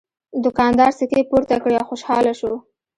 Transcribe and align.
دوکاندار 0.43 0.91
سکې 0.99 1.21
پورته 1.29 1.55
کړې 1.63 1.75
او 1.79 1.85
خوشحاله 1.89 2.33
شو. 2.39 2.53